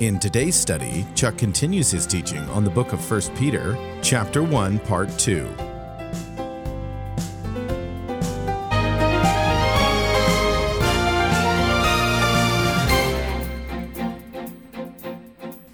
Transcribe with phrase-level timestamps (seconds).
[0.00, 4.78] In today's study, Chuck continues his teaching on the book of 1 Peter, chapter 1,
[4.78, 5.44] part 2.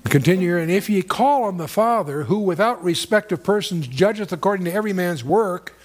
[0.04, 4.64] Continue, and if ye call on the Father, who without respect of persons judgeth according
[4.64, 5.76] to every man's work,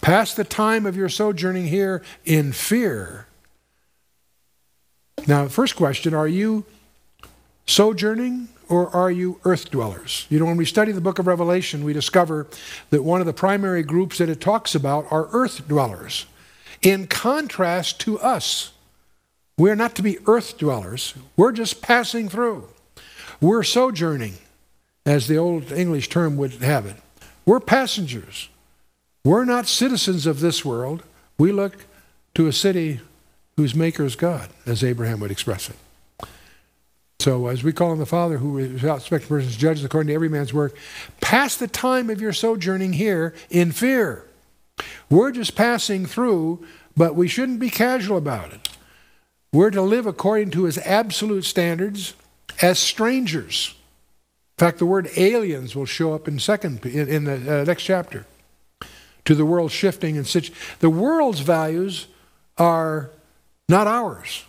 [0.00, 3.26] pass the time of your sojourning here in fear.
[5.26, 6.64] Now, first question are you
[7.68, 10.26] sojourning or are you earth dwellers?
[10.28, 12.46] You know, when we study the book of Revelation, we discover
[12.90, 16.26] that one of the primary groups that it talks about are earth dwellers.
[16.82, 18.72] In contrast to us,
[19.56, 22.68] we're not to be earth dwellers, we're just passing through.
[23.40, 24.34] We're sojourning,
[25.06, 26.96] as the old English term would have it.
[27.46, 28.48] We're passengers.
[29.24, 31.02] We're not citizens of this world.
[31.38, 31.86] We look
[32.34, 33.00] to a city
[33.56, 35.76] whose maker is God, as Abraham would express it.
[37.20, 40.28] So, as we call on the Father, who without respect persons judges according to every
[40.28, 40.76] man's work,
[41.20, 44.24] pass the time of your sojourning here in fear.
[45.10, 46.64] We're just passing through,
[46.96, 48.68] but we shouldn't be casual about it.
[49.52, 52.14] We're to live according to his absolute standards
[52.62, 53.74] as strangers.
[54.56, 57.82] In fact, the word aliens will show up in second in, in the uh, next
[57.82, 58.26] chapter.
[59.24, 60.52] To the world shifting and such.
[60.78, 62.06] The world's values
[62.56, 63.10] are
[63.68, 64.44] not ours.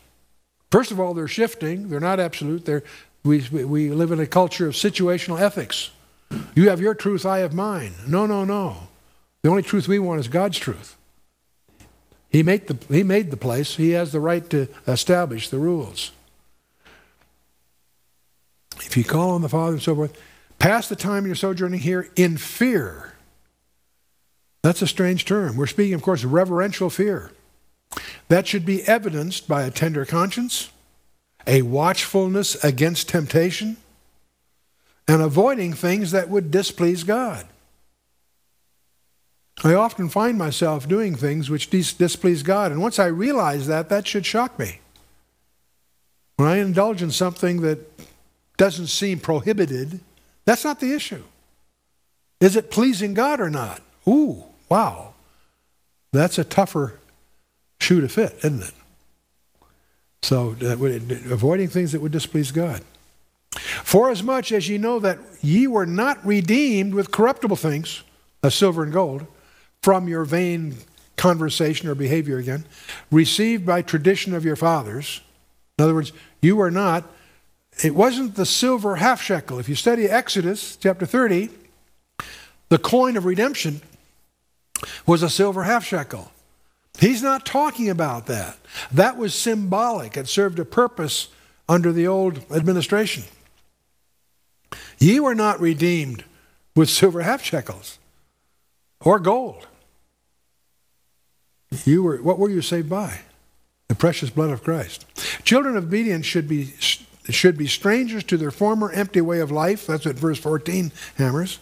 [0.72, 1.89] First of all, they're shifting.
[1.89, 2.66] They're not absolute.
[2.66, 2.84] They're,
[3.23, 5.92] we, we live in a culture of situational ethics.
[6.56, 7.94] You have your truth, I have mine.
[8.08, 8.88] No, no, no.
[9.42, 10.95] The only truth we want is God's truth.
[12.30, 13.75] He made the, he made the place.
[13.75, 16.12] He has the right to establish the rules.
[18.81, 20.16] If you call on the Father and so forth,
[20.59, 23.13] pass the time you're sojourning here in fear.
[24.62, 25.57] That's a strange term.
[25.57, 27.31] We're speaking, of course, of reverential fear.
[28.27, 30.69] That should be evidenced by a tender conscience,
[31.47, 33.77] a watchfulness against temptation,
[35.07, 37.47] and avoiding things that would displease God.
[39.63, 43.89] I often find myself doing things which dis- displease God, and once I realize that,
[43.89, 44.79] that should shock me.
[46.38, 47.79] When I indulge in something that
[48.56, 50.00] doesn't seem prohibited,
[50.45, 51.23] that's not the issue.
[52.39, 53.81] Is it pleasing God or not?
[54.07, 55.13] Ooh, wow.
[56.13, 57.00] That's a tougher
[57.79, 58.73] shoe to fit, isn't it?
[60.22, 60.75] So, uh,
[61.34, 62.81] avoiding things that would displease God.
[63.84, 68.03] For as much as ye know that ye were not redeemed with corruptible things,
[68.44, 69.25] as silver and gold,
[69.81, 70.75] from your vain
[71.16, 72.66] conversation or behavior again,
[73.12, 75.22] received by tradition of your fathers.
[75.78, 77.06] In other words, you were not
[77.84, 79.59] it wasn't the silver half shekel.
[79.59, 81.50] If you study Exodus chapter 30,
[82.69, 83.81] the coin of redemption
[85.06, 86.31] was a silver half shekel.
[87.00, 88.58] He's not talking about that.
[88.92, 91.30] That was symbolic, it served a purpose
[91.68, 93.24] under the old administration.
[94.98, 96.24] Ye were not redeemed
[96.76, 98.00] with silver half shekels
[99.02, 99.68] or gold.
[101.86, 103.20] You were, what were you saved by?
[103.88, 105.06] The precious blood of Christ.
[105.44, 106.74] Children of obedience should be
[107.30, 109.86] should be strangers to their former empty way of life.
[109.86, 111.60] That's what verse 14 hammers,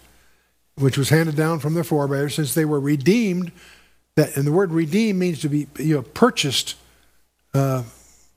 [0.75, 3.51] which was handed down from their forebears since they were redeemed.
[4.17, 6.73] That, and the word redeem means to be you know, purchased
[7.53, 7.83] uh,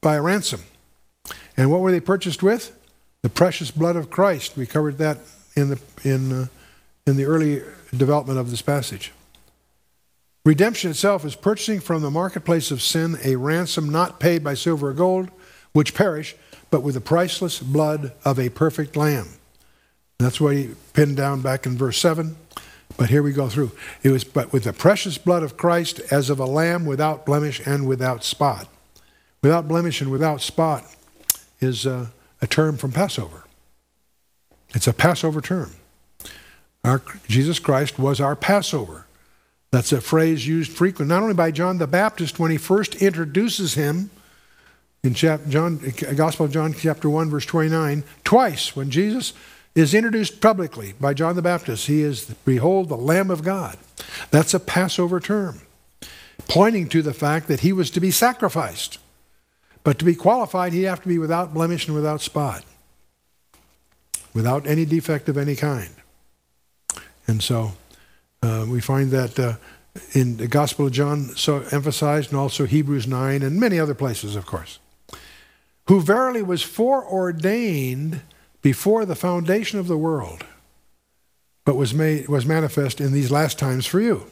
[0.02, 0.60] by a ransom.
[1.56, 2.76] And what were they purchased with?
[3.22, 4.58] The precious blood of Christ.
[4.58, 5.18] We covered that
[5.56, 6.46] in the, in, uh,
[7.06, 7.62] in the early
[7.96, 9.12] development of this passage.
[10.44, 14.90] Redemption itself is purchasing from the marketplace of sin a ransom not paid by silver
[14.90, 15.30] or gold,
[15.72, 16.36] which perish,
[16.70, 19.28] but with the priceless blood of a perfect lamb.
[20.18, 22.36] That's what he pinned down back in verse 7.
[23.00, 23.70] But here we go through.
[24.02, 27.66] It was, but with the precious blood of Christ as of a lamb without blemish
[27.66, 28.68] and without spot.
[29.42, 30.84] Without blemish and without spot
[31.60, 32.12] is a,
[32.42, 33.44] a term from Passover.
[34.74, 35.76] It's a Passover term.
[36.84, 39.06] Our, Jesus Christ was our Passover.
[39.70, 43.72] That's a phrase used frequently, not only by John the Baptist when he first introduces
[43.72, 44.10] him
[45.02, 45.80] in chapter, John,
[46.16, 49.32] Gospel of John, chapter 1, verse 29, twice when Jesus
[49.74, 53.78] is introduced publicly by John the Baptist, he is, Behold, the Lamb of God.
[54.30, 55.60] That's a Passover term,
[56.48, 58.98] pointing to the fact that he was to be sacrificed.
[59.84, 62.64] But to be qualified, he'd have to be without blemish and without spot.
[64.32, 65.90] without any defect of any kind.
[67.26, 67.72] And so
[68.42, 69.54] uh, we find that uh,
[70.12, 74.36] in the Gospel of John so emphasized, and also Hebrews 9, and many other places,
[74.36, 74.78] of course.
[75.88, 78.20] Who verily was foreordained
[78.62, 80.44] before the foundation of the world,
[81.64, 84.30] but was made was manifest in these last times for you.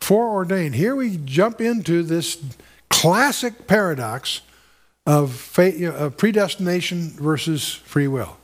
[0.00, 0.74] Foreordained.
[0.74, 2.42] Here we jump into this
[2.90, 4.42] classic paradox
[5.06, 8.36] of, fate, you know, of predestination versus free will.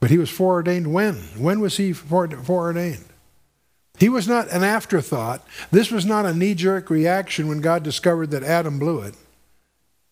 [0.00, 1.14] But he was foreordained when?
[1.38, 3.04] When was he foreordained?
[3.98, 5.46] He was not an afterthought.
[5.70, 9.14] This was not a knee jerk reaction when God discovered that Adam blew it.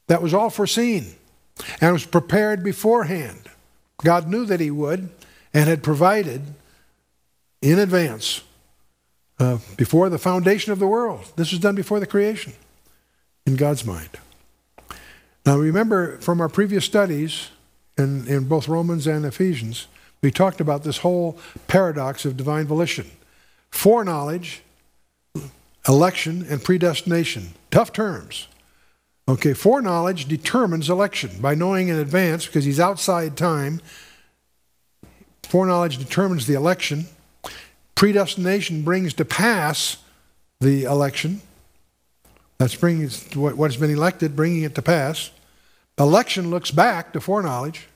[0.06, 1.16] That was all foreseen
[1.80, 3.48] and was prepared beforehand.
[4.02, 5.10] God knew that he would
[5.52, 6.42] and had provided
[7.60, 8.42] in advance
[9.38, 11.32] uh, before the foundation of the world.
[11.36, 12.52] This was done before the creation
[13.46, 14.10] in God's mind.
[15.46, 17.48] Now, remember from our previous studies
[17.96, 19.86] in, in both Romans and Ephesians,
[20.22, 23.10] we talked about this whole paradox of divine volition
[23.70, 24.62] foreknowledge,
[25.88, 27.54] election, and predestination.
[27.70, 28.48] Tough terms.
[29.30, 33.80] Okay, foreknowledge determines election by knowing in advance because he's outside time.
[35.44, 37.06] Foreknowledge determines the election.
[37.94, 39.98] Predestination brings to pass
[40.58, 41.42] the election.
[42.58, 45.30] That's bringing what has been elected, bringing it to pass.
[45.96, 47.86] Election looks back to foreknowledge,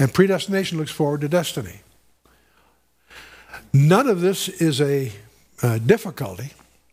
[0.00, 1.80] and predestination looks forward to destiny.
[3.74, 5.12] None of this is a
[5.62, 6.52] uh, difficulty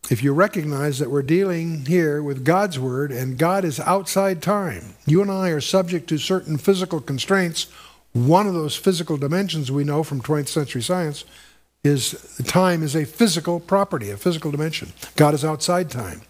[0.09, 4.95] if you recognize that we're dealing here with God's Word and God is outside time.
[5.05, 7.67] You and I are subject to certain physical constraints.
[8.11, 11.23] One of those physical dimensions we know from 20th century science
[11.83, 14.91] is time is a physical property, a physical dimension.
[15.15, 16.21] God is outside time.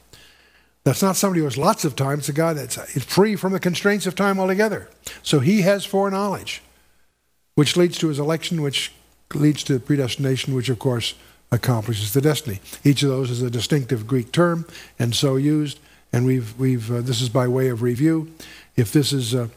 [0.84, 2.20] That's not somebody who has lots of time.
[2.20, 4.90] It's a God that's free from the constraints of time altogether.
[5.22, 6.62] So he has foreknowledge,
[7.56, 8.92] which leads to his election, which
[9.34, 11.16] leads to predestination, which of course
[11.53, 12.59] accomplishes the destiny.
[12.83, 14.65] Each of those is a distinctive Greek term
[14.97, 15.79] and so used.
[16.11, 18.33] And we've, we've, uh, this is by way of review.
[18.75, 19.47] If this is uh,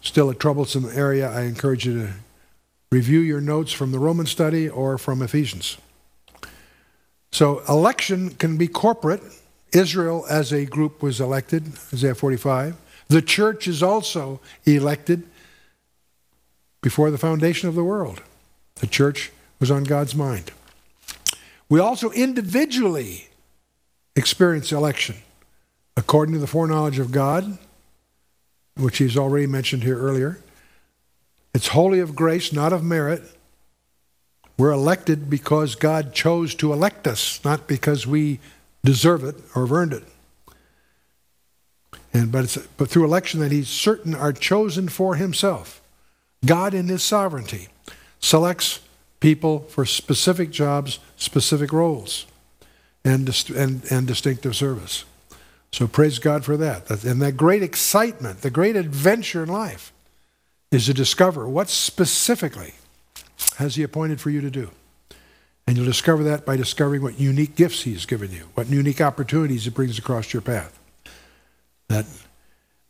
[0.00, 2.12] still a troublesome area, I encourage you to
[2.90, 5.76] review your notes from the Roman study or from Ephesians.
[7.30, 9.22] So, election can be corporate.
[9.72, 12.76] Israel as a group was elected, Isaiah 45.
[13.08, 15.22] The church is also elected
[16.82, 18.22] before the foundation of the world.
[18.76, 20.50] The church was on God's mind.
[21.72, 23.28] We also individually
[24.14, 25.16] experience election
[25.96, 27.56] according to the foreknowledge of God,
[28.76, 30.38] which he's already mentioned here earlier.
[31.54, 33.22] It's wholly of grace, not of merit.
[34.58, 38.38] We're elected because God chose to elect us, not because we
[38.84, 40.04] deserve it or have earned it.
[42.12, 45.80] And, but, but through election that he's certain are chosen for himself.
[46.44, 47.68] God in his sovereignty
[48.20, 48.80] selects
[49.22, 52.26] people for specific jobs, specific roles,
[53.04, 55.04] and, and, and distinctive service.
[55.70, 56.90] So praise God for that.
[57.04, 59.92] And that great excitement, the great adventure in life,
[60.72, 62.74] is to discover what specifically
[63.58, 64.70] has He appointed for you to do.
[65.66, 69.64] And you'll discover that by discovering what unique gifts He's given you, what unique opportunities
[69.64, 70.76] He brings across your path.
[71.88, 72.06] That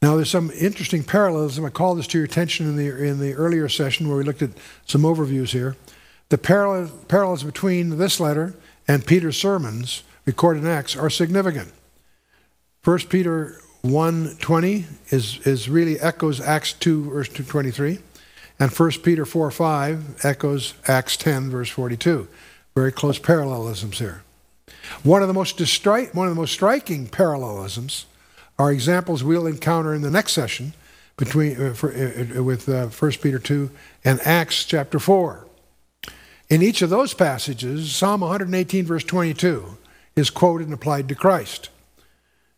[0.01, 1.65] now, there's some interesting parallelism.
[1.65, 4.43] I called this to your attention in the, in the earlier session where we looked
[4.43, 4.51] at
[4.85, 5.77] some overviews here.
[6.33, 8.55] The parallel, parallels between this letter
[8.89, 11.71] and Peter's sermons recorded in Acts are significant.
[12.85, 17.99] 1 Peter 1.20 is, is really echoes Acts 2, verse 23.
[18.59, 22.27] And 1 Peter 4, 5 echoes Acts 10, verse 42.
[22.75, 24.23] Very close parallelisms here.
[25.03, 28.07] One of the most, distri- one of the most striking parallelisms
[28.59, 30.73] are examples we'll encounter in the next session
[31.19, 33.71] between, uh, for, uh, uh with uh, 1 Peter 2
[34.03, 35.47] and Acts chapter 4.
[36.53, 39.79] In each of those passages, Psalm 118, verse 22,
[40.17, 41.71] is quoted and applied to Christ.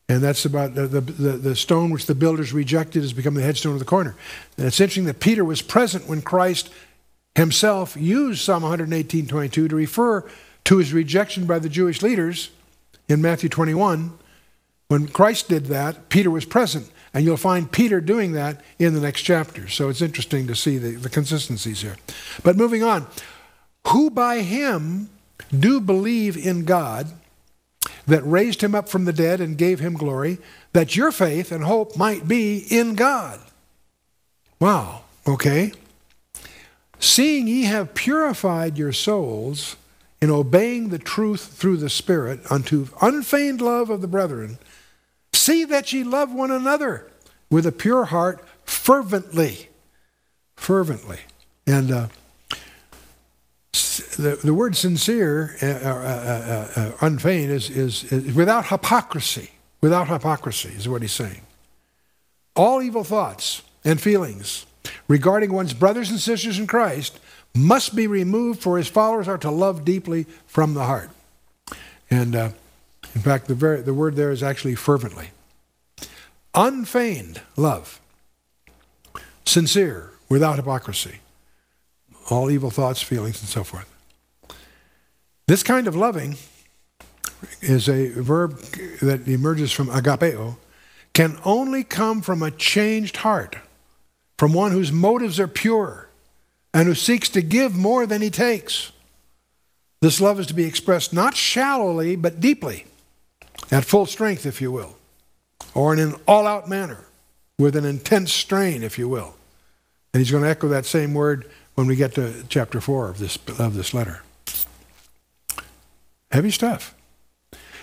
[0.08, 3.74] And that's about the, the, the, stone which the builders rejected has become the headstone
[3.74, 4.16] of the corner.
[4.58, 6.70] And it's interesting that Peter was present when Christ
[7.36, 10.28] himself used Psalm 118, 22 to refer
[10.64, 12.50] to his rejection by the Jewish leaders
[13.08, 14.18] in Matthew 21
[14.88, 16.90] when Christ did that, Peter was present.
[17.12, 19.68] And you'll find Peter doing that in the next chapter.
[19.68, 21.96] So it's interesting to see the, the consistencies here.
[22.42, 23.06] But moving on,
[23.88, 25.10] who by him
[25.56, 27.12] do believe in God
[28.06, 30.38] that raised him up from the dead and gave him glory,
[30.72, 33.40] that your faith and hope might be in God.
[34.60, 35.72] Wow, okay.
[36.98, 39.76] Seeing ye have purified your souls
[40.20, 44.58] in obeying the truth through the Spirit unto unfeigned love of the brethren,
[45.32, 47.10] See that ye love one another
[47.50, 49.68] with a pure heart fervently.
[50.56, 51.20] fervently.
[51.66, 52.08] And uh,
[54.16, 59.50] the, the word sincere, uh, uh, uh, unfeigned, is, is, is without hypocrisy.
[59.80, 61.42] Without hypocrisy is what he's saying.
[62.56, 64.64] All evil thoughts and feelings
[65.08, 67.18] regarding one's brothers and sisters in Christ
[67.54, 71.10] must be removed, for his followers are to love deeply from the heart.
[72.10, 72.50] And uh,
[73.14, 75.30] in fact, the, very, the word there is actually fervently.
[76.54, 78.00] Unfeigned love,
[79.44, 81.18] sincere, without hypocrisy,
[82.30, 83.90] all evil thoughts, feelings, and so forth.
[85.46, 86.36] This kind of loving
[87.60, 88.58] is a verb
[89.02, 90.56] that emerges from agapeo,
[91.12, 93.56] can only come from a changed heart,
[94.38, 96.08] from one whose motives are pure
[96.72, 98.90] and who seeks to give more than he takes.
[100.00, 102.86] This love is to be expressed not shallowly, but deeply,
[103.70, 104.96] at full strength, if you will,
[105.72, 107.04] or in an all out manner,
[107.58, 109.36] with an intense strain, if you will.
[110.12, 113.18] And he's going to echo that same word when we get to chapter 4 of
[113.18, 114.22] this, of this letter.
[116.30, 116.94] Heavy stuff.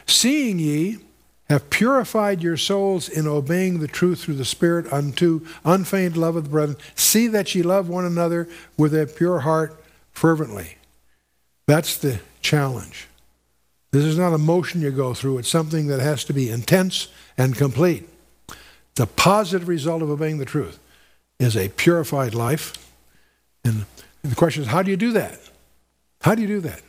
[0.06, 0.98] Seeing ye
[1.50, 6.46] have purified your souls in obeying the truth through the Spirit unto unfeigned love of
[6.46, 9.82] the brethren, see that ye love one another with a pure heart
[10.12, 10.78] fervently.
[11.68, 13.08] That's the challenge.
[13.92, 17.10] This is not a motion you go through, it's something that has to be intense
[17.38, 18.08] and complete.
[18.96, 20.80] The positive result of obeying the truth
[21.40, 22.81] is a purified life.
[23.64, 23.86] And
[24.24, 25.40] the question is, how do you do that?
[26.22, 26.82] How do you do that?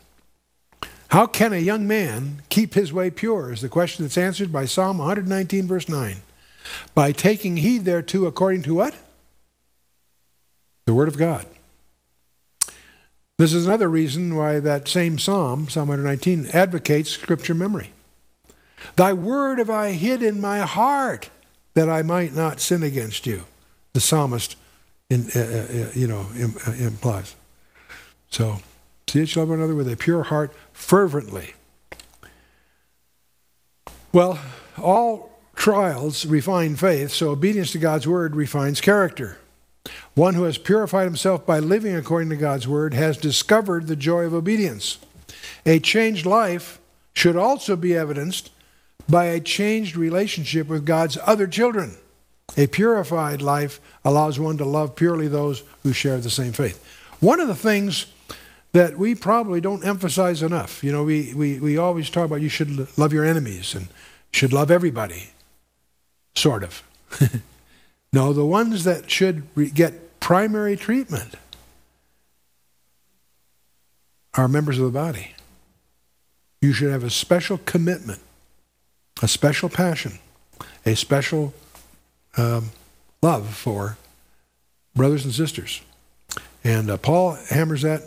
[1.08, 3.52] How can a young man keep his way pure?
[3.52, 6.16] Is the question that's answered by Psalm 119, verse 9.
[6.94, 8.94] By taking heed thereto according to what?
[10.86, 11.46] The Word of God.
[13.38, 17.90] This is another reason why that same Psalm, Psalm 119, advocates Scripture memory.
[18.96, 21.30] Thy word have I hid in my heart
[21.74, 23.44] that I might not sin against you,
[23.92, 24.56] the psalmist
[25.12, 26.26] in, uh, uh, you know,
[26.66, 27.35] uh, implies.
[28.31, 28.59] So,
[29.12, 31.52] See each love one another with a pure heart fervently.
[34.11, 34.38] Well,
[34.78, 39.37] all trials refine faith, so obedience to God's word refines character.
[40.14, 44.23] One who has purified himself by living according to God's word has discovered the joy
[44.23, 44.97] of obedience.
[45.66, 46.81] A changed life
[47.12, 48.50] should also be evidenced
[49.11, 51.99] by a changed relationship with God's other children.
[52.56, 56.85] A purified life allows one to love purely those who share the same faith.
[57.21, 58.06] One of the things
[58.73, 60.82] that we probably don't emphasize enough.
[60.82, 63.88] You know, we, we, we always talk about you should love your enemies and
[64.32, 65.30] should love everybody,
[66.35, 66.82] sort of.
[68.12, 71.35] no, the ones that should get primary treatment
[74.35, 75.35] are members of the body.
[76.62, 78.21] You should have a special commitment,
[79.21, 80.18] a special passion,
[80.87, 81.52] a special
[82.36, 82.70] um,
[83.22, 83.96] love for
[84.94, 85.80] brothers and sisters.
[86.64, 88.02] And uh, Paul hammers that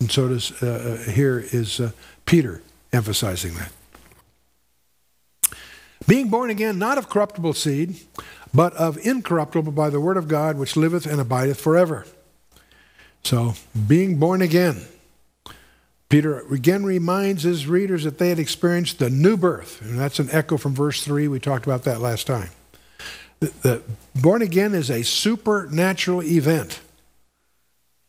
[0.00, 1.92] and so does uh, uh, here is uh,
[2.24, 3.72] Peter emphasizing that.
[6.08, 8.00] Being born again, not of corruptible seed,
[8.54, 12.06] but of incorruptible by the word of God, which liveth and abideth forever.
[13.22, 13.54] So,
[13.86, 14.86] being born again.
[16.08, 19.80] Peter again reminds his readers that they had experienced the new birth.
[19.82, 21.28] And that's an echo from verse 3.
[21.28, 22.48] We talked about that last time.
[23.40, 23.82] The,
[24.14, 26.80] born again is a supernatural event.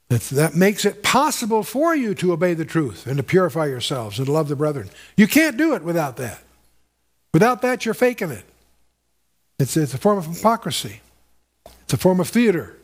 [0.10, 4.26] That makes it possible for you to obey the truth and to purify yourselves and
[4.26, 4.90] to love the brethren.
[5.16, 6.42] You can't do it without that.
[7.34, 8.44] Without that, you're faking it.
[9.58, 11.02] It's, it's a form of hypocrisy,
[11.84, 12.76] it's a form of theater.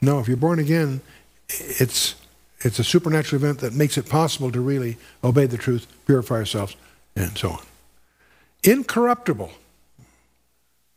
[0.00, 1.00] No, if you're born again,
[1.48, 2.14] it's,
[2.60, 6.76] it's a supernatural event that makes it possible to really obey the truth, purify ourselves,
[7.16, 7.62] and so on.
[8.62, 9.50] Incorruptible,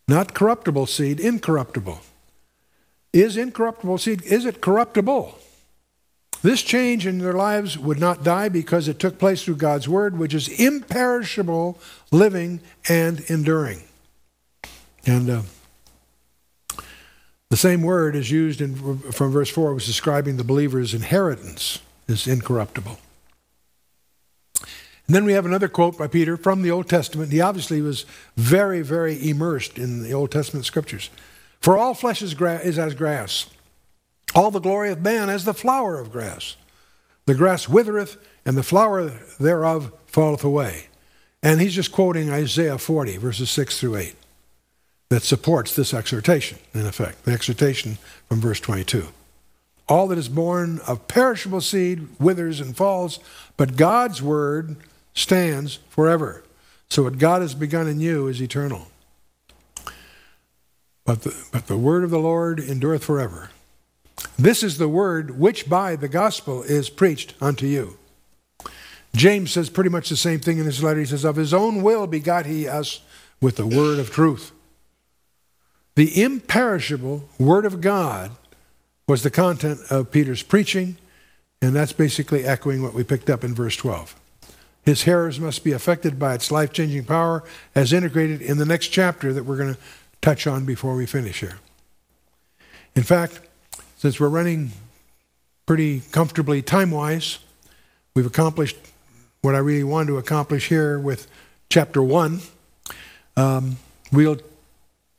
[0.08, 2.00] not corruptible seed, incorruptible.
[3.14, 5.38] Is incorruptible seed, is it corruptible?
[6.44, 10.18] This change in their lives would not die because it took place through God's word,
[10.18, 11.78] which is imperishable,
[12.12, 13.84] living, and enduring.
[15.06, 15.42] And uh,
[17.50, 22.26] the same word is used in, from verse 4, was describing the believer's inheritance is
[22.26, 22.98] incorruptible.
[25.12, 27.34] And then we have another quote by Peter from the Old Testament.
[27.34, 28.06] He obviously was
[28.38, 31.10] very, very immersed in the Old Testament scriptures.
[31.60, 33.48] For all flesh is, gra- is as grass,
[34.34, 36.56] all the glory of man as the flower of grass.
[37.26, 40.88] The grass withereth, and the flower thereof falleth away.
[41.44, 44.16] And he's just quoting Isaiah 40, verses 6 through 8,
[45.10, 47.98] that supports this exhortation, in effect, the exhortation
[48.30, 49.10] from verse 22.
[49.90, 53.20] All that is born of perishable seed withers and falls,
[53.58, 54.78] but God's word
[55.14, 56.44] stands forever.
[56.90, 58.88] So what God has begun in you is eternal.
[61.06, 63.50] but the, but the word of the Lord endureth forever.
[64.38, 67.98] This is the word which by the gospel is preached unto you.
[69.16, 71.00] James says pretty much the same thing in his letter.
[71.00, 73.02] He says, Of his own will begot he us
[73.42, 74.52] with the word of truth.
[75.96, 78.32] The imperishable word of God
[79.08, 80.98] was the content of Peter's preaching,
[81.62, 84.16] and that's basically echoing what we picked up in verse 12.
[84.84, 87.44] His hearers must be affected by its life changing power
[87.76, 89.80] as integrated in the next chapter that we're going to
[90.22, 91.60] touch on before we finish here.
[92.96, 93.40] In fact,
[93.98, 94.72] since we're running
[95.66, 97.40] pretty comfortably time wise,
[98.16, 98.78] we've accomplished
[99.42, 101.28] what I really wanted to accomplish here with
[101.70, 102.42] chapter 1.
[103.38, 103.78] Um,
[104.12, 104.38] we'll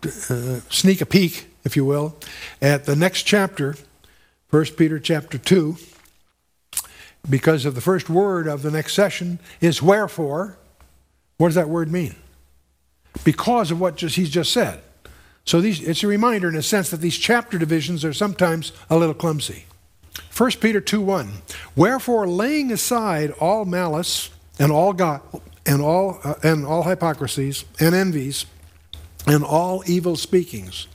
[0.04, 2.16] uh, sneak a peek, if you will,
[2.61, 3.76] at the next chapter,
[4.50, 5.76] 1 Peter chapter 2,
[7.29, 10.59] because of the first word of the next session is wherefore.
[11.38, 12.17] What does that word mean?
[13.25, 14.83] Because of what just, he's just said.
[15.45, 18.97] So these, it's a reminder, in a sense, that these chapter divisions are sometimes a
[18.97, 19.64] little clumsy.
[20.37, 21.31] 1 Peter 2 1.
[21.75, 25.21] Wherefore, laying aside all malice and all God,
[25.67, 28.47] and all, uh, and all hypocrisies and envies
[29.26, 30.87] and all evil speakings.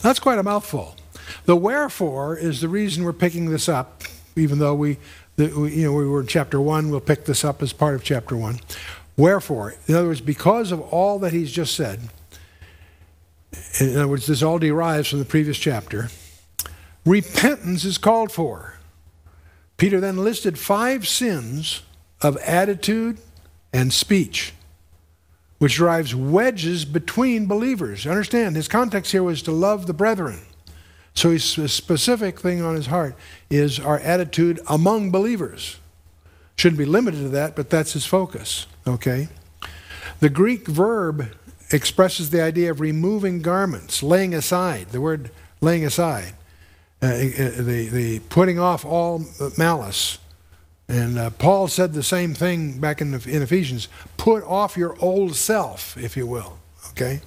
[0.00, 0.96] That's quite a mouthful.
[1.44, 4.02] The wherefore is the reason we're picking this up,
[4.36, 4.98] even though we,
[5.36, 8.36] you know, we were in chapter 1, we'll pick this up as part of chapter
[8.36, 8.60] 1.
[9.16, 12.00] Wherefore, in other words, because of all that he's just said,
[13.80, 16.08] in other words, this all derives from the previous chapter.
[17.04, 18.78] Repentance is called for.
[19.76, 21.82] Peter then listed five sins
[22.22, 23.18] of attitude
[23.72, 24.54] and speech,
[25.58, 28.06] which drives wedges between believers.
[28.06, 30.40] Understand, his context here was to love the brethren.
[31.16, 33.16] So his specific thing on his heart
[33.48, 35.78] is our attitude among believers.
[36.56, 38.66] Shouldn't be limited to that, but that's his focus.
[38.86, 39.28] Okay?
[40.20, 41.34] The Greek verb
[41.72, 45.30] expresses the idea of removing garments, laying aside, the word
[45.62, 46.34] laying aside,
[47.02, 49.24] uh, uh, the, the putting off all
[49.56, 50.18] malice.
[50.86, 54.96] And uh, Paul said the same thing back in, the, in Ephesians put off your
[55.00, 56.58] old self, if you will.
[56.90, 57.20] Okay?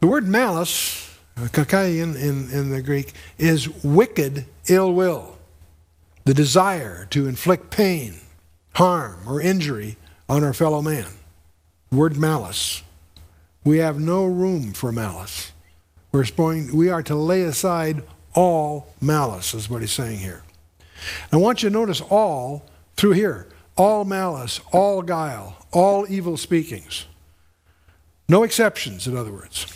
[0.00, 1.07] The word malice,
[1.46, 5.38] kakian in, in the Greek, is wicked ill will,
[6.24, 8.14] the desire to inflict pain,
[8.74, 9.96] harm, or injury
[10.28, 11.06] on our fellow man
[11.90, 12.82] word malice.
[13.64, 15.52] We have no room for malice.
[16.12, 16.24] We're
[16.72, 18.02] we are to lay aside
[18.34, 20.42] all malice, is what he's saying here.
[21.32, 22.64] I want you to notice all
[22.96, 23.46] through here
[23.76, 27.06] all malice, all guile, all evil speakings.
[28.28, 29.66] No exceptions, in other words.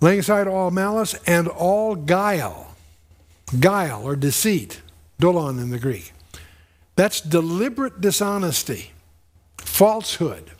[0.00, 2.74] Laying aside all malice and all guile.
[3.58, 4.82] Guile or deceit,
[5.18, 6.12] dolon in the Greek.
[6.96, 8.92] That's deliberate dishonesty
[9.58, 10.50] falsehood,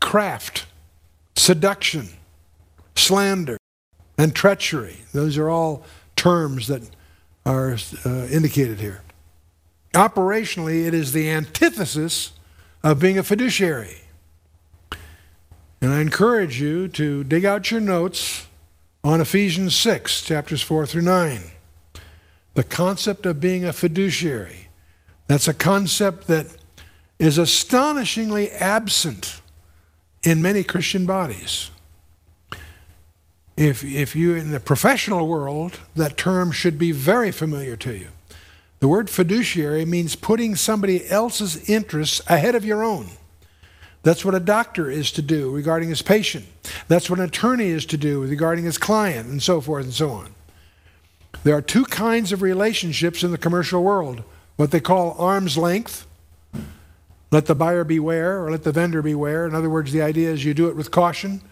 [0.00, 0.66] craft,
[1.36, 2.08] seduction,
[2.96, 3.56] slander,
[4.18, 4.98] and treachery.
[5.12, 5.84] Those are all
[6.16, 6.82] terms that
[7.46, 9.02] are uh, indicated here.
[9.92, 12.32] Operationally, it is the antithesis
[12.82, 13.98] of being a fiduciary.
[15.84, 18.46] And I encourage you to dig out your notes
[19.04, 21.42] on Ephesians 6, chapters 4 through 9.
[22.54, 24.68] The concept of being a fiduciary.
[25.26, 26.46] That's a concept that
[27.18, 29.42] is astonishingly absent
[30.22, 31.70] in many Christian bodies.
[33.54, 38.08] If, if you, in the professional world, that term should be very familiar to you.
[38.78, 43.08] The word fiduciary means putting somebody else's interests ahead of your own.
[44.04, 46.46] That's what a doctor is to do regarding his patient.
[46.88, 50.10] That's what an attorney is to do regarding his client, and so forth and so
[50.10, 50.34] on.
[51.42, 54.22] There are two kinds of relationships in the commercial world
[54.56, 56.06] what they call arm's length
[57.34, 59.44] let the buyer beware or let the vendor beware.
[59.44, 61.42] In other words, the idea is you do it with caution,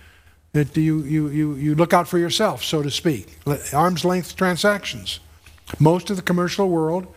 [0.53, 3.37] that you, you, you, you look out for yourself, so to speak.
[3.73, 5.19] Arm's length transactions.
[5.81, 7.13] Most of the commercial world,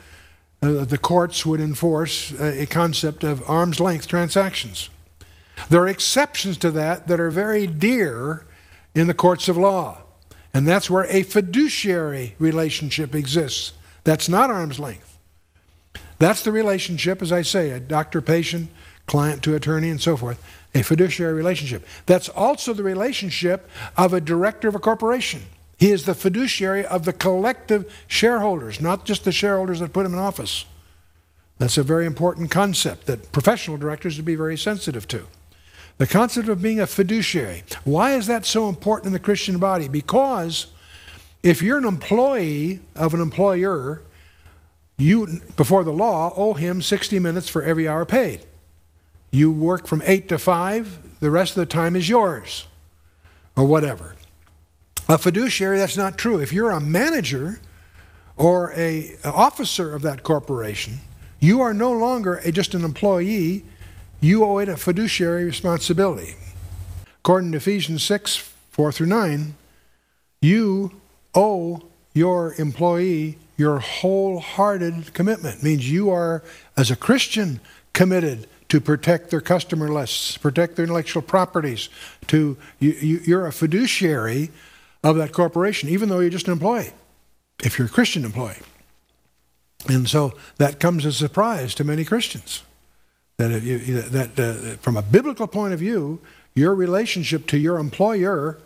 [0.63, 4.89] uh, the courts would enforce a, a concept of arm's length transactions.
[5.69, 8.45] There are exceptions to that that are very dear
[8.93, 10.01] in the courts of law.
[10.53, 13.73] And that's where a fiduciary relationship exists.
[14.05, 15.17] That's not arm's length.
[16.17, 18.69] That's the relationship, as I say, a doctor patient,
[19.05, 20.41] client to attorney, and so forth,
[20.73, 21.85] a fiduciary relationship.
[22.05, 25.43] That's also the relationship of a director of a corporation.
[25.77, 30.13] He is the fiduciary of the collective shareholders, not just the shareholders that put him
[30.13, 30.65] in office.
[31.57, 35.27] That's a very important concept that professional directors would be very sensitive to.
[35.97, 37.63] The concept of being a fiduciary.
[37.83, 39.87] Why is that so important in the Christian body?
[39.87, 40.67] Because
[41.41, 44.01] if you're an employee of an employer,
[44.97, 48.41] you, before the law, owe him 60 minutes for every hour paid.
[49.31, 52.67] You work from 8 to 5, the rest of the time is yours.
[53.55, 54.15] or whatever.
[55.07, 56.39] A fiduciary, that's not true.
[56.39, 57.59] If you're a manager
[58.37, 60.99] or a officer of that corporation,
[61.39, 63.63] you are no longer a, just an employee.
[64.25, 66.33] You owe it a fiduciary responsibility.
[67.19, 68.37] According to Ephesians 6
[68.71, 69.53] 4 through 9,
[70.41, 70.99] you
[71.35, 75.59] owe your employee your wholehearted commitment.
[75.59, 76.41] It means you are,
[76.75, 77.59] as a Christian,
[77.93, 81.89] committed to protect their customer lists, protect their intellectual properties.
[82.25, 84.49] To you, you, you're a fiduciary
[85.03, 86.93] of that corporation, even though you're just an employee,
[87.63, 88.57] if you're a Christian employee.
[89.87, 92.63] And so that comes as a surprise to many Christians.
[93.37, 96.21] That, you, that uh, from a biblical point of view,
[96.53, 98.57] your relationship to your employer,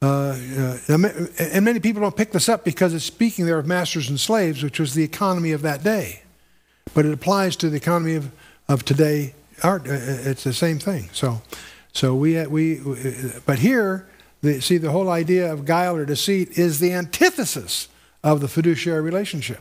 [0.00, 4.08] uh, uh, and many people don't pick this up because it's speaking there of masters
[4.08, 6.22] and slaves, which was the economy of that day.
[6.94, 8.30] But it applies to the economy of,
[8.68, 9.34] of today.
[9.62, 11.10] Art, uh, uh, it's the same thing.
[11.12, 11.42] So,
[11.92, 12.80] so we, we,
[13.44, 14.06] but here,
[14.42, 17.88] the, see, the whole idea of guile or deceit is the antithesis
[18.22, 19.60] of the fiduciary relationship,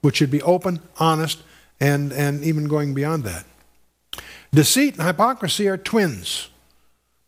[0.00, 1.42] which should be open, honest,
[1.80, 3.44] and, and even going beyond that.
[4.56, 6.48] Deceit and hypocrisy are twins.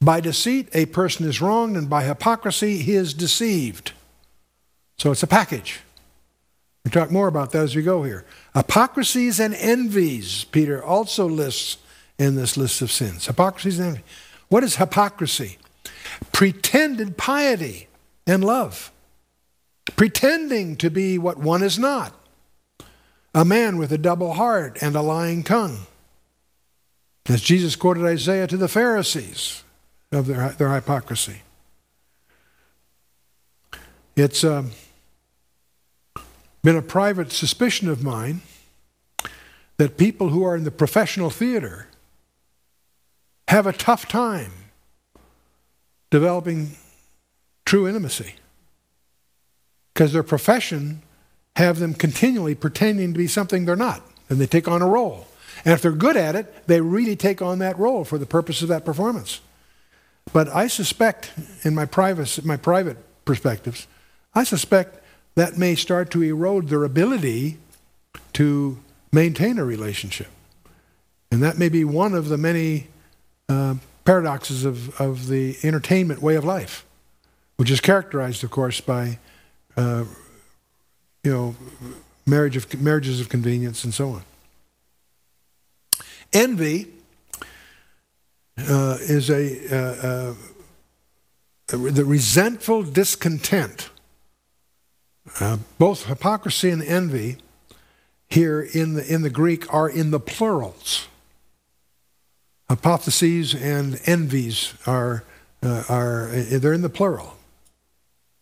[0.00, 3.92] By deceit, a person is wronged, and by hypocrisy, he is deceived.
[4.96, 5.80] So it's a package.
[6.84, 8.24] We'll talk more about that as we go here.
[8.54, 11.76] Hypocrisies and envies, Peter also lists
[12.18, 13.26] in this list of sins.
[13.26, 14.04] Hypocrisies and envy.
[14.48, 15.58] What is hypocrisy?
[16.32, 17.88] pretended piety
[18.26, 18.90] and love,
[19.96, 22.14] pretending to be what one is not,
[23.34, 25.86] a man with a double heart and a lying tongue.
[27.28, 29.62] As Jesus quoted Isaiah to the Pharisees
[30.10, 31.42] of their, their hypocrisy.
[34.16, 34.70] It's um,
[36.62, 38.40] been a private suspicion of mine
[39.76, 41.88] that people who are in the professional theater
[43.48, 44.52] have a tough time
[46.10, 46.72] developing
[47.64, 48.34] true intimacy.
[49.92, 51.02] Because their profession
[51.56, 55.26] have them continually pretending to be something they're not, and they take on a role.
[55.64, 58.62] And if they're good at it, they really take on that role for the purpose
[58.62, 59.40] of that performance.
[60.32, 63.86] But I suspect, in my private, my private perspectives,
[64.34, 65.02] I suspect
[65.34, 67.58] that may start to erode their ability
[68.34, 68.78] to
[69.12, 70.28] maintain a relationship.
[71.30, 72.88] And that may be one of the many
[73.48, 76.84] uh, paradoxes of, of the entertainment way of life,
[77.56, 79.18] which is characterized, of course, by
[79.76, 80.04] uh,
[81.22, 81.56] you know
[82.26, 84.22] marriage of marriages of convenience and so on.
[86.32, 86.88] Envy
[88.58, 90.34] uh, is a uh, uh
[91.68, 93.90] the resentful discontent.
[95.40, 97.36] Uh, both hypocrisy and envy
[98.28, 101.08] here in the in the Greek are in the plurals.
[102.70, 105.24] Apotheses and envies are,
[105.62, 107.36] uh, are they're in the plural.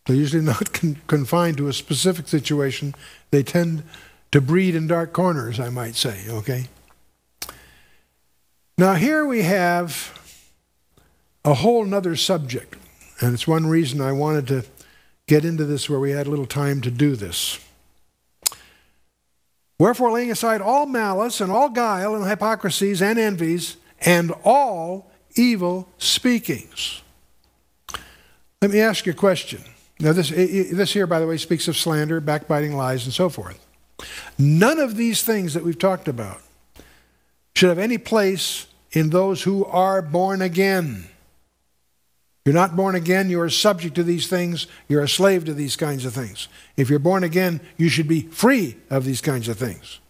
[0.07, 2.95] They're usually not con- confined to a specific situation.
[3.31, 3.85] They tend
[4.33, 6.67] to breed in dark corners, I might say, okay?
[8.79, 10.13] Now, here we have
[11.43, 12.77] a whole nother subject,
[13.21, 14.65] and it's one reason I wanted to
[15.27, 17.59] get into this where we had a little time to do this.
[19.79, 25.89] Wherefore, laying aside all malice and all guile and hypocrisies and envies, and all evil
[25.97, 27.01] speakings.
[28.61, 29.63] Let me ask you a question.
[30.01, 33.67] Now, this, this here, by the way, speaks of slander, backbiting, lies, and so forth.
[34.39, 36.43] None of these things that we've talked about
[37.57, 41.09] should have any place in those who are born again.
[42.45, 45.75] You're not born again, you are subject to these things, you're a slave to these
[45.75, 46.49] kinds of things.
[46.77, 50.01] If you're born again, you should be free of these kinds of things.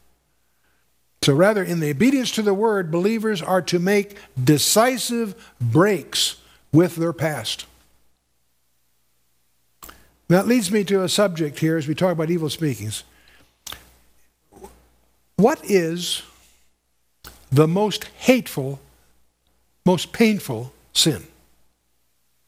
[1.23, 6.39] So, rather, in the obedience to the word, believers are to make decisive breaks
[6.73, 7.67] with their past.
[10.27, 13.05] That leads me to a subject here as we talk about evil speakings.
[15.37, 16.23] What is
[17.51, 18.81] the most hateful,
[19.85, 21.27] most painful sin?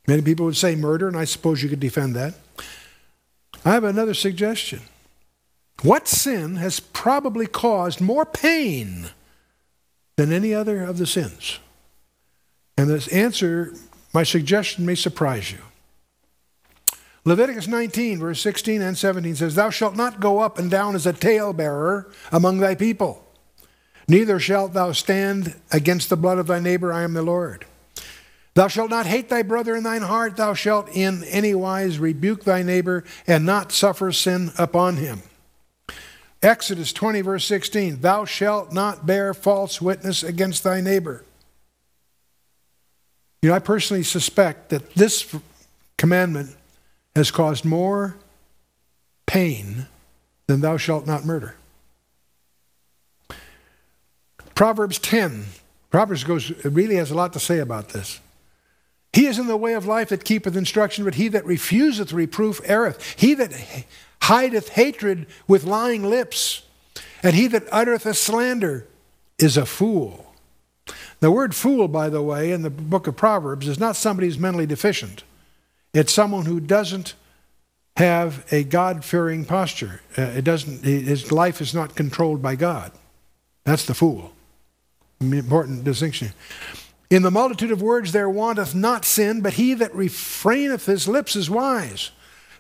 [0.07, 2.35] Many people would say murder, and I suppose you could defend that.
[3.65, 4.81] I have another suggestion.
[5.83, 9.11] What sin has probably caused more pain
[10.17, 11.59] than any other of the sins?
[12.77, 13.75] And this answer,
[14.15, 15.59] my suggestion may surprise you.
[17.25, 21.07] Leviticus 19, verse 16 and 17 says, Thou shalt not go up and down as
[21.07, 23.23] a talebearer among thy people,
[24.09, 26.93] neither shalt thou stand against the blood of thy neighbor.
[26.93, 27.67] I am the Lord.
[28.55, 30.37] Thou shalt not hate thy brother in thine heart.
[30.37, 35.23] Thou shalt in any wise rebuke thy neighbor and not suffer sin upon him.
[36.43, 41.25] Exodus 20, verse 16 Thou shalt not bear false witness against thy neighbor.
[43.43, 45.33] You know, I personally suspect that this
[45.97, 46.57] commandment
[47.15, 48.17] has caused more
[49.27, 49.87] pain
[50.49, 51.55] than thou shalt not murder.
[54.59, 55.45] Proverbs 10.
[55.89, 58.19] Proverbs goes really has a lot to say about this.
[59.13, 62.61] He is in the way of life that keepeth instruction, but he that refuseth reproof
[62.65, 63.15] erreth.
[63.17, 63.53] He that
[64.23, 66.63] hideth hatred with lying lips,
[67.23, 68.85] and he that uttereth a slander
[69.39, 70.35] is a fool.
[71.21, 74.41] The word fool, by the way, in the book of Proverbs is not somebody who's
[74.41, 75.23] mentally deficient.
[75.95, 77.15] It's someone who doesn't
[77.97, 80.01] have a God fearing posture.
[80.19, 82.91] Uh, it doesn't, his life is not controlled by God.
[83.65, 84.33] That's the fool.
[85.21, 86.33] Important distinction.
[87.11, 91.35] In the multitude of words there wanteth not sin, but he that refraineth his lips
[91.35, 92.11] is wise.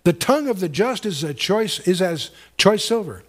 [0.04, 3.22] The tongue of the just is, a choice, is as choice silver.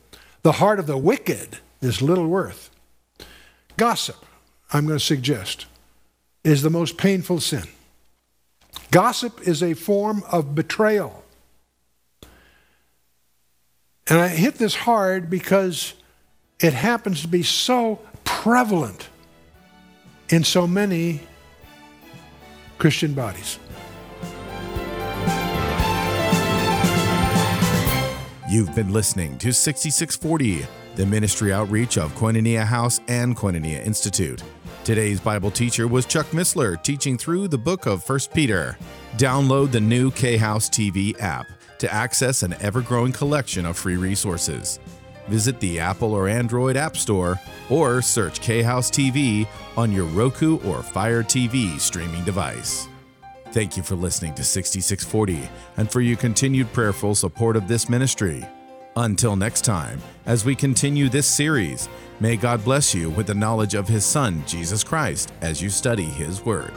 [0.43, 2.69] The heart of the wicked is little worth.
[3.75, 4.25] Gossip,
[4.71, 5.65] I'm going to suggest,
[6.43, 7.63] is the most painful sin.
[8.91, 11.23] Gossip is a form of betrayal.
[14.07, 15.93] And I hit this hard because
[16.59, 19.08] it happens to be so prevalent
[20.29, 21.21] in so many
[22.77, 23.59] Christian bodies.
[28.49, 30.65] You've been listening to 6640,
[30.95, 34.41] the ministry outreach of Koinonia House and Koinonia Institute.
[34.83, 38.75] Today's Bible teacher was Chuck Missler, teaching through the book of 1 Peter.
[39.17, 41.45] Download the new K House TV app
[41.77, 44.79] to access an ever growing collection of free resources
[45.29, 47.39] visit the Apple or Android App Store
[47.69, 52.87] or search K House TV on your Roku or Fire TV streaming device.
[53.51, 58.45] Thank you for listening to 6640 and for your continued prayerful support of this ministry.
[58.95, 63.73] Until next time, as we continue this series, may God bless you with the knowledge
[63.73, 66.73] of His Son, Jesus Christ, as you study His Word.